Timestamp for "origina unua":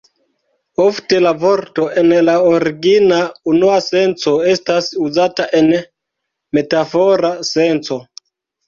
2.53-3.77